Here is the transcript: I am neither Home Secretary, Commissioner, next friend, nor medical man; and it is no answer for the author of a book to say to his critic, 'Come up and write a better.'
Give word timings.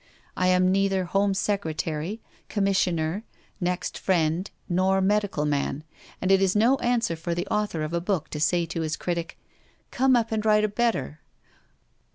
I 0.35 0.47
am 0.47 0.71
neither 0.71 1.03
Home 1.03 1.35
Secretary, 1.35 2.23
Commissioner, 2.49 3.23
next 3.59 3.99
friend, 3.99 4.49
nor 4.67 4.99
medical 4.99 5.45
man; 5.45 5.83
and 6.19 6.31
it 6.31 6.41
is 6.41 6.55
no 6.55 6.77
answer 6.77 7.15
for 7.15 7.35
the 7.35 7.45
author 7.51 7.83
of 7.83 7.93
a 7.93 8.01
book 8.01 8.27
to 8.31 8.39
say 8.39 8.65
to 8.65 8.81
his 8.81 8.97
critic, 8.97 9.37
'Come 9.91 10.15
up 10.15 10.31
and 10.31 10.43
write 10.43 10.63
a 10.63 10.67
better.' 10.67 11.19